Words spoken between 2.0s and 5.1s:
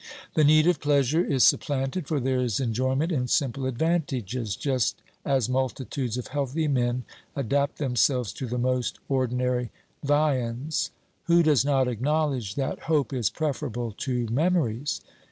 for there is enjoyment in simple advantages, just